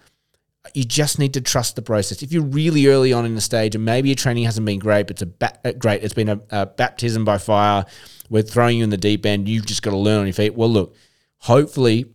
you 0.75 0.85
just 0.85 1.19
need 1.19 1.35
to 1.35 1.41
trust 1.41 1.77
the 1.77 1.83
process. 1.83 2.23
If 2.23 2.33
you're 2.33 2.43
really 2.43 2.87
early 2.87 3.13
on 3.13 3.25
in 3.25 3.35
the 3.35 3.41
stage 3.41 3.75
and 3.75 3.85
maybe 3.85 4.09
your 4.09 4.17
training 4.17 4.45
hasn't 4.45 4.67
been 4.67 4.79
great, 4.79 5.07
but 5.07 5.13
it's 5.13 5.23
a 5.23 5.27
ba- 5.27 5.59
uh, 5.65 5.73
great, 5.73 6.03
it's 6.03 6.15
been 6.15 6.29
a, 6.29 6.41
a 6.51 6.67
baptism 6.67 7.25
by 7.25 7.39
fire. 7.39 7.85
We're 8.29 8.43
throwing 8.43 8.79
you 8.79 8.85
in 8.85 8.91
the 8.91 8.97
deep 8.97 9.27
end. 9.27 9.49
You've 9.49 9.67
just 9.67 9.83
got 9.83 9.91
to 9.91 9.97
learn 9.97 10.21
on 10.21 10.27
your 10.27 10.35
feet. 10.35 10.55
Well, 10.55 10.69
look, 10.69 10.95
hopefully 11.39 12.07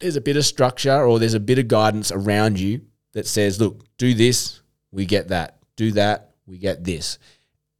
there's 0.00 0.16
a 0.16 0.20
bit 0.20 0.36
of 0.36 0.44
structure 0.44 1.04
or 1.04 1.18
there's 1.18 1.34
a 1.34 1.40
bit 1.40 1.58
of 1.58 1.68
guidance 1.68 2.12
around 2.12 2.60
you 2.60 2.82
that 3.12 3.26
says, 3.26 3.60
look, 3.60 3.82
do 3.96 4.14
this, 4.14 4.60
we 4.92 5.06
get 5.06 5.28
that. 5.28 5.58
Do 5.74 5.92
that, 5.92 6.34
we 6.46 6.58
get 6.58 6.84
this. 6.84 7.18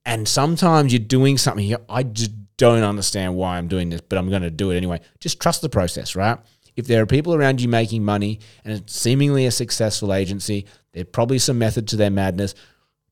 And 0.07 0.27
sometimes 0.27 0.93
you're 0.93 1.01
doing 1.01 1.37
something, 1.37 1.75
I 1.89 2.05
just 2.05 2.31
don't 2.57 2.85
understand 2.85 3.35
why 3.35 3.59
I'm 3.59 3.69
doing 3.69 3.91
this, 3.91 4.01
but 4.01 4.19
I'm 4.19 4.31
going 4.31 4.43
to 4.43 4.51
do 4.51 4.71
it 4.71 4.77
anyway. 4.77 5.01
Just 5.21 5.41
trust 5.41 5.63
the 5.63 5.69
process, 5.69 6.15
right? 6.15 6.39
If 6.77 6.87
there 6.87 7.03
are 7.03 7.07
people 7.07 7.35
around 7.35 7.61
you 7.61 7.69
making 7.69 8.05
money 8.05 8.39
and 8.65 8.73
it's 8.73 8.95
seemingly 8.95 9.47
a 9.47 9.51
successful 9.51 10.15
agency, 10.15 10.67
there's 10.93 11.09
probably 11.13 11.39
some 11.39 11.59
method 11.59 11.89
to 11.89 11.97
their 11.97 12.11
madness. 12.11 12.55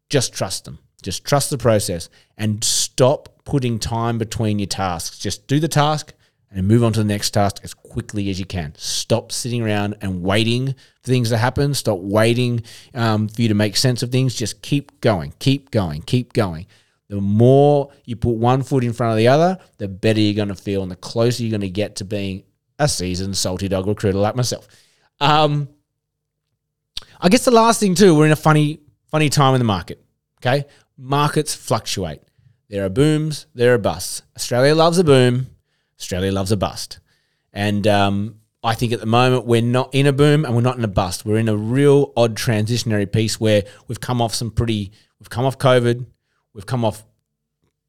Just 0.08 0.32
trust 0.32 0.66
them. 0.66 0.78
Just 1.02 1.24
trust 1.24 1.50
the 1.50 1.58
process 1.58 2.08
and 2.38 2.62
stop 2.62 3.44
putting 3.44 3.78
time 3.78 4.16
between 4.16 4.58
your 4.60 4.66
tasks. 4.68 5.18
Just 5.18 5.48
do 5.48 5.58
the 5.58 5.68
task 5.68 6.14
and 6.50 6.68
move 6.68 6.84
on 6.84 6.92
to 6.92 7.00
the 7.00 7.04
next 7.04 7.30
task 7.30 7.58
as 7.64 7.74
quickly 7.74 8.30
as 8.30 8.38
you 8.38 8.46
can. 8.46 8.72
Stop 8.76 9.32
sitting 9.32 9.62
around 9.62 9.96
and 10.00 10.22
waiting 10.22 10.68
for 10.68 11.10
things 11.10 11.30
to 11.30 11.38
happen. 11.38 11.74
Stop 11.74 11.98
waiting 11.98 12.62
um, 12.94 13.26
for 13.28 13.42
you 13.42 13.48
to 13.48 13.54
make 13.54 13.76
sense 13.76 14.02
of 14.02 14.12
things. 14.12 14.34
Just 14.34 14.62
keep 14.62 15.00
going, 15.00 15.34
keep 15.40 15.72
going, 15.72 16.00
keep 16.02 16.32
going. 16.32 16.66
The 17.08 17.20
more 17.20 17.90
you 18.04 18.16
put 18.16 18.36
one 18.36 18.62
foot 18.62 18.84
in 18.84 18.92
front 18.92 19.12
of 19.12 19.18
the 19.18 19.28
other, 19.28 19.58
the 19.78 19.88
better 19.88 20.20
you're 20.20 20.34
going 20.34 20.48
to 20.48 20.54
feel 20.54 20.82
and 20.82 20.90
the 20.90 20.96
closer 20.96 21.42
you're 21.42 21.50
going 21.50 21.60
to 21.60 21.68
get 21.68 21.96
to 21.96 22.04
being 22.04 22.44
a 22.78 22.88
seasoned 22.88 23.36
salty 23.36 23.68
dog 23.68 23.86
recruiter 23.86 24.18
like 24.18 24.36
myself. 24.36 24.66
Um, 25.20 25.68
I 27.20 27.28
guess 27.28 27.44
the 27.44 27.50
last 27.50 27.80
thing 27.80 27.94
too, 27.94 28.14
we're 28.14 28.26
in 28.26 28.32
a 28.32 28.36
funny, 28.36 28.80
funny 29.10 29.28
time 29.28 29.54
in 29.54 29.60
the 29.60 29.64
market. 29.64 30.02
Okay, 30.38 30.64
markets 30.96 31.54
fluctuate. 31.54 32.20
There 32.68 32.84
are 32.84 32.90
booms, 32.90 33.46
there 33.54 33.74
are 33.74 33.78
busts. 33.78 34.22
Australia 34.36 34.74
loves 34.74 34.98
a 34.98 35.04
boom. 35.04 35.48
Australia 35.98 36.32
loves 36.32 36.52
a 36.52 36.56
bust, 36.56 36.98
and 37.52 37.86
um, 37.86 38.40
I 38.64 38.74
think 38.74 38.92
at 38.92 39.00
the 39.00 39.06
moment 39.06 39.46
we're 39.46 39.62
not 39.62 39.94
in 39.94 40.06
a 40.06 40.12
boom 40.12 40.44
and 40.44 40.54
we're 40.54 40.62
not 40.62 40.78
in 40.78 40.84
a 40.84 40.88
bust. 40.88 41.24
We're 41.26 41.38
in 41.38 41.48
a 41.48 41.56
real 41.56 42.12
odd 42.16 42.34
transitionary 42.34 43.10
piece 43.10 43.38
where 43.38 43.62
we've 43.88 44.00
come 44.00 44.22
off 44.22 44.34
some 44.34 44.50
pretty, 44.50 44.90
we've 45.20 45.30
come 45.30 45.44
off 45.44 45.58
COVID, 45.58 46.06
We've 46.54 46.66
come 46.66 46.84
off 46.84 47.04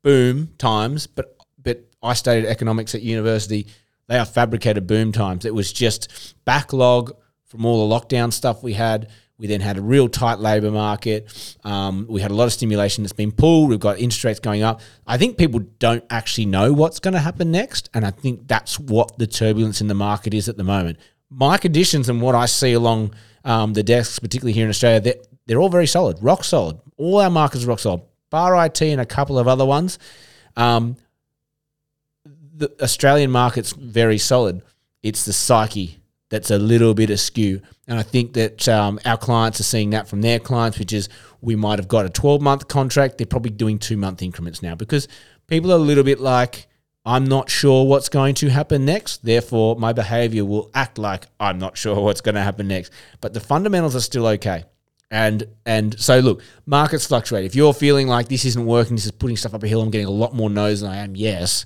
boom 0.01 0.53
times, 0.57 1.07
but 1.07 1.37
but 1.63 1.85
I 2.03 2.13
studied 2.13 2.45
economics 2.45 2.93
at 2.93 3.01
university. 3.01 3.67
They 4.07 4.17
are 4.17 4.25
fabricated 4.25 4.85
boom 4.85 5.11
times. 5.11 5.45
It 5.45 5.55
was 5.55 5.71
just 5.73 6.35
backlog 6.45 7.15
from 7.45 7.65
all 7.65 7.87
the 7.87 7.99
lockdown 7.99 8.31
stuff 8.33 8.61
we 8.61 8.73
had. 8.73 9.09
We 9.37 9.47
then 9.47 9.59
had 9.59 9.77
a 9.77 9.81
real 9.81 10.07
tight 10.07 10.39
labour 10.39 10.71
market. 10.71 11.57
Um, 11.63 12.05
we 12.07 12.21
had 12.21 12.31
a 12.31 12.33
lot 12.33 12.45
of 12.45 12.53
stimulation 12.53 13.03
that's 13.03 13.13
been 13.13 13.31
pulled. 13.33 13.69
We've 13.69 13.79
got 13.79 13.99
interest 13.99 14.23
rates 14.23 14.39
going 14.39 14.63
up. 14.63 14.79
I 15.05 15.17
think 15.17 15.37
people 15.37 15.59
don't 15.79 16.05
actually 16.09 16.45
know 16.45 16.71
what's 16.71 16.99
going 16.99 17.15
to 17.15 17.19
happen 17.19 17.51
next. 17.51 17.89
And 17.93 18.05
I 18.05 18.11
think 18.11 18.47
that's 18.47 18.79
what 18.79 19.17
the 19.17 19.27
turbulence 19.27 19.81
in 19.81 19.87
the 19.87 19.93
market 19.93 20.33
is 20.33 20.47
at 20.47 20.55
the 20.55 20.63
moment. 20.63 20.99
My 21.29 21.57
conditions 21.57 22.07
and 22.07 22.21
what 22.21 22.33
I 22.33 22.45
see 22.45 22.73
along 22.73 23.13
um, 23.43 23.73
the 23.73 23.83
desks, 23.83 24.19
particularly 24.19 24.53
here 24.53 24.63
in 24.63 24.69
Australia, 24.69 25.01
they're, 25.01 25.15
they're 25.47 25.59
all 25.59 25.69
very 25.69 25.87
solid, 25.87 26.17
rock 26.21 26.45
solid. 26.45 26.79
All 26.95 27.19
our 27.19 27.29
markets 27.29 27.65
are 27.65 27.67
rock 27.67 27.79
solid. 27.79 28.03
Bar 28.35 28.65
IT 28.65 28.81
and 28.81 28.99
a 28.99 29.05
couple 29.05 29.39
of 29.39 29.47
other 29.47 29.63
ones. 29.63 29.97
Um, 30.57 30.97
the 32.25 32.69
Australian 32.81 33.31
market's 33.31 33.71
very 33.71 34.17
solid. 34.17 34.61
It's 35.01 35.23
the 35.23 35.31
psyche 35.31 35.99
that's 36.27 36.51
a 36.51 36.59
little 36.59 36.93
bit 36.93 37.09
askew. 37.09 37.61
And 37.87 37.97
I 37.97 38.03
think 38.03 38.33
that 38.33 38.67
um, 38.67 38.99
our 39.05 39.15
clients 39.15 39.61
are 39.61 39.63
seeing 39.63 39.91
that 39.91 40.09
from 40.09 40.21
their 40.21 40.37
clients, 40.37 40.77
which 40.77 40.91
is 40.91 41.07
we 41.39 41.55
might 41.55 41.79
have 41.79 41.87
got 41.87 42.05
a 42.05 42.09
12 42.09 42.41
month 42.41 42.67
contract. 42.67 43.17
They're 43.17 43.25
probably 43.25 43.51
doing 43.51 43.79
two 43.79 43.95
month 43.95 44.21
increments 44.21 44.61
now 44.61 44.75
because 44.75 45.07
people 45.47 45.71
are 45.71 45.75
a 45.75 45.87
little 45.89 46.03
bit 46.03 46.19
like, 46.19 46.67
I'm 47.05 47.23
not 47.23 47.49
sure 47.49 47.85
what's 47.85 48.09
going 48.09 48.35
to 48.35 48.49
happen 48.49 48.83
next. 48.83 49.23
Therefore, 49.23 49.77
my 49.77 49.93
behavior 49.93 50.43
will 50.43 50.69
act 50.73 50.97
like 50.97 51.27
I'm 51.39 51.57
not 51.57 51.77
sure 51.77 52.01
what's 52.01 52.19
going 52.19 52.35
to 52.35 52.41
happen 52.41 52.67
next. 52.67 52.91
But 53.21 53.33
the 53.33 53.39
fundamentals 53.39 53.95
are 53.95 54.01
still 54.01 54.27
okay. 54.27 54.65
And 55.15 55.47
and 55.65 55.97
so 55.97 56.19
look, 56.19 56.43
markets 56.65 57.05
fluctuate. 57.05 57.45
If 57.45 57.55
you're 57.55 57.73
feeling 57.73 58.09
like 58.09 58.27
this 58.27 58.43
isn't 58.43 58.65
working, 58.65 58.97
this 58.97 59.05
is 59.05 59.11
putting 59.11 59.37
stuff 59.37 59.53
up 59.53 59.63
a 59.63 59.67
hill, 59.67 59.81
I'm 59.81 59.89
getting 59.89 60.07
a 60.07 60.11
lot 60.11 60.35
more 60.35 60.49
no's 60.49 60.81
than 60.81 60.91
I 60.91 60.97
am 60.97 61.15
yes. 61.15 61.65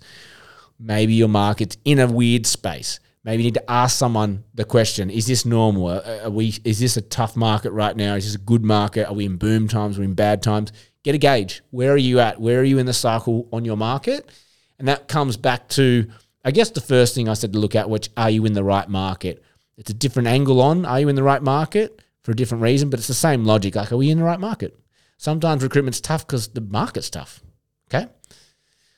Maybe 0.80 1.16
your 1.16 1.30
market's 1.30 1.76
in 1.84 1.98
a 1.98 2.06
weird 2.06 2.46
space. 2.46 3.00
Maybe 3.24 3.42
you 3.42 3.48
need 3.48 3.56
to 3.56 3.72
ask 3.72 3.98
someone 3.98 4.44
the 4.54 4.66
question: 4.66 5.10
Is 5.10 5.26
this 5.26 5.48
normal? 5.48 5.90
Are 5.90 6.30
we? 6.30 6.54
Is 6.64 6.78
this 6.80 6.96
a 6.96 7.02
tough 7.02 7.36
market 7.36 7.72
right 7.72 7.98
now? 7.98 8.14
Is 8.14 8.26
this 8.26 8.36
a 8.36 8.46
good 8.46 8.64
market? 8.64 9.08
Are 9.08 9.16
we 9.16 9.26
in 9.26 9.38
boom 9.38 9.68
times? 9.68 9.98
Are 9.98 10.02
we 10.02 10.06
in 10.06 10.14
bad 10.14 10.44
times? 10.44 10.72
Get 11.02 11.16
a 11.16 11.18
gauge. 11.18 11.64
Where 11.72 11.92
are 11.92 11.98
you 11.98 12.20
at? 12.20 12.40
Where 12.40 12.60
are 12.60 12.64
you 12.64 12.78
in 12.78 12.86
the 12.86 12.94
cycle 12.94 13.48
on 13.52 13.66
your 13.66 13.78
market? 13.78 14.30
And 14.78 14.88
that 14.88 15.08
comes 15.08 15.38
back 15.38 15.70
to, 15.70 16.08
I 16.46 16.52
guess, 16.52 16.70
the 16.70 16.82
first 16.82 17.16
thing 17.16 17.28
I 17.28 17.34
said 17.34 17.54
to 17.54 17.60
look 17.60 17.76
at, 17.76 17.90
which 17.90 18.10
are 18.16 18.30
you 18.30 18.46
in 18.46 18.54
the 18.54 18.64
right 18.64 18.88
market? 18.88 19.44
It's 19.76 19.90
a 19.90 19.94
different 19.96 20.28
angle 20.28 20.62
on. 20.62 20.86
Are 20.86 21.00
you 21.00 21.10
in 21.10 21.16
the 21.16 21.24
right 21.24 21.42
market? 21.42 22.00
For 22.30 22.34
a 22.34 22.36
different 22.36 22.62
reason, 22.62 22.92
but 22.92 23.00
it's 23.00 23.08
the 23.08 23.16
same 23.16 23.44
logic. 23.44 23.76
Like, 23.76 23.92
are 23.92 23.98
we 23.98 24.12
in 24.12 24.20
the 24.20 24.24
right 24.24 24.40
market? 24.40 24.80
Sometimes 25.18 25.64
recruitment's 25.64 26.00
tough 26.00 26.28
because 26.28 26.50
the 26.50 26.62
market's 26.62 27.10
tough. 27.10 27.42
Okay. 27.88 28.08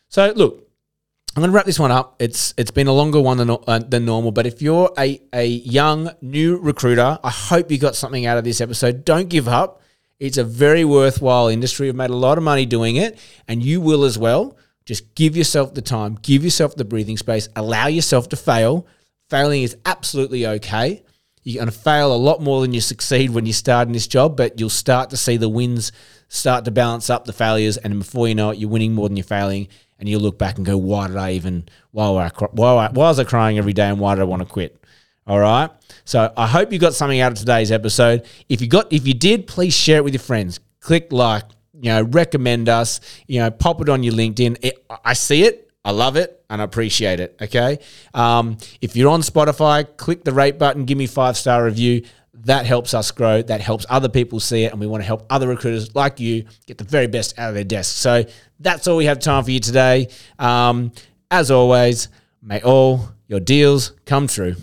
So 0.09 0.33
look, 0.35 0.67
I'm 1.33 1.39
going 1.39 1.50
to 1.50 1.55
wrap 1.55 1.65
this 1.65 1.79
one 1.79 1.91
up. 1.91 2.17
It's 2.19 2.53
it's 2.57 2.71
been 2.71 2.88
a 2.88 2.91
longer 2.91 3.21
one 3.21 3.38
than, 3.38 3.50
uh, 3.50 3.79
than 3.88 4.03
normal, 4.03 4.33
but 4.33 4.45
if 4.45 4.61
you're 4.61 4.91
a, 4.97 5.21
a 5.31 5.45
young 5.45 6.11
new 6.21 6.57
recruiter, 6.57 7.19
I 7.23 7.29
hope 7.29 7.71
you 7.71 7.77
got 7.77 7.95
something 7.95 8.25
out 8.25 8.38
of 8.38 8.43
this 8.43 8.59
episode. 8.59 9.05
Don't 9.05 9.29
give 9.29 9.47
up. 9.47 9.81
It's 10.19 10.38
a 10.38 10.43
very 10.43 10.83
worthwhile 10.83 11.47
industry. 11.47 11.88
We've 11.88 11.95
made 11.95 12.09
a 12.09 12.17
lot 12.17 12.38
of 12.38 12.43
money 12.43 12.65
doing 12.65 12.97
it, 12.97 13.17
and 13.47 13.63
you 13.63 13.79
will 13.79 14.03
as 14.03 14.17
well. 14.17 14.57
Just 14.83 15.15
give 15.15 15.38
yourself 15.38 15.73
the 15.73 15.81
time, 15.81 16.19
give 16.21 16.43
yourself 16.43 16.75
the 16.75 16.83
breathing 16.83 17.15
space, 17.15 17.47
allow 17.55 17.88
yourself 17.88 18.27
to 18.29 18.35
fail. 18.35 18.85
Failing 19.29 19.63
is 19.63 19.77
absolutely 19.85 20.45
okay. 20.45 21.03
You're 21.43 21.62
going 21.63 21.71
to 21.71 21.79
fail 21.79 22.13
a 22.13 22.17
lot 22.17 22.41
more 22.41 22.62
than 22.62 22.74
you 22.74 22.81
succeed 22.81 23.31
when 23.31 23.45
you 23.45 23.53
start 23.53 23.88
in 23.88 23.93
this 23.93 24.07
job, 24.07 24.38
but 24.38 24.60
you'll 24.60 24.69
start 24.69 25.10
to 25.10 25.17
see 25.17 25.38
the 25.38 25.50
wins 25.50 25.91
start 26.27 26.65
to 26.65 26.71
balance 26.71 27.10
up 27.10 27.25
the 27.25 27.33
failures, 27.33 27.77
and 27.77 28.00
before 28.00 28.27
you 28.27 28.36
know 28.36 28.51
it, 28.51 28.57
you're 28.57 28.69
winning 28.69 28.93
more 28.93 29.10
than 29.10 29.17
you're 29.17 29.24
failing, 29.24 29.67
and 30.00 30.07
you'll 30.07 30.21
look 30.21 30.38
back 30.38 30.57
and 30.57 30.65
go, 30.65 30.77
"Why 30.77 31.07
did 31.07 31.17
I 31.17 31.31
even? 31.33 31.67
Why, 31.91 32.10
why, 32.10 32.29
why, 32.51 32.89
why 32.89 32.89
was 32.91 33.19
I 33.19 33.24
crying 33.24 33.57
every 33.57 33.74
day, 33.74 33.89
and 33.89 34.00
why 34.00 34.15
did 34.15 34.21
I 34.21 34.25
want 34.25 34.41
to 34.41 34.45
quit?" 34.45 34.81
All 35.27 35.39
right. 35.39 35.69
So 36.05 36.33
I 36.36 36.48
hope 36.48 36.71
you 36.71 36.79
got 36.79 36.93
something 36.93 37.19
out 37.19 37.31
of 37.31 37.38
today's 37.38 37.71
episode. 37.71 38.25
If 38.50 38.62
you 38.62 38.67
got, 38.67 38.91
if 38.91 39.07
you 39.07 39.13
did, 39.13 39.48
please 39.48 39.74
share 39.74 39.98
it 39.98 40.03
with 40.03 40.13
your 40.13 40.21
friends. 40.21 40.60
Click 40.79 41.12
like, 41.12 41.43
you 41.74 41.89
know, 41.89 42.01
recommend 42.03 42.69
us. 42.69 43.00
You 43.27 43.41
know, 43.41 43.51
pop 43.51 43.81
it 43.81 43.89
on 43.89 44.03
your 44.03 44.13
LinkedIn. 44.13 44.57
It, 44.62 44.86
I 45.05 45.13
see 45.13 45.43
it. 45.43 45.70
I 45.83 45.91
love 45.91 46.15
it 46.15 46.43
and 46.50 46.61
I 46.61 46.63
appreciate 46.63 47.19
it. 47.19 47.35
Okay. 47.41 47.79
Um, 48.13 48.57
if 48.81 48.95
you're 48.95 49.09
on 49.09 49.21
Spotify, 49.21 49.85
click 49.97 50.23
the 50.23 50.31
rate 50.31 50.59
button, 50.59 50.85
give 50.85 50.97
me 50.97 51.07
five 51.07 51.38
star 51.38 51.65
review. 51.65 52.03
That 52.33 52.65
helps 52.65 52.93
us 52.93 53.11
grow. 53.11 53.41
That 53.41 53.61
helps 53.61 53.85
other 53.89 54.09
people 54.09 54.39
see 54.39 54.63
it. 54.63 54.71
And 54.71 54.79
we 54.79 54.88
want 54.88 55.01
to 55.01 55.07
help 55.07 55.25
other 55.29 55.47
recruiters 55.47 55.93
like 55.95 56.19
you 56.19 56.45
get 56.65 56.77
the 56.77 56.83
very 56.83 57.07
best 57.07 57.38
out 57.38 57.50
of 57.50 57.55
their 57.55 57.63
desk. 57.63 57.95
So 57.97 58.25
that's 58.59 58.88
all 58.88 58.97
we 58.97 59.05
have 59.05 59.19
time 59.19 59.43
for 59.43 59.51
you 59.51 59.59
today. 59.59 60.07
Um, 60.39 60.91
as 61.29 61.51
always, 61.51 62.09
may 62.41 62.61
all 62.61 63.09
your 63.27 63.39
deals 63.39 63.93
come 64.05 64.27
true. 64.27 64.55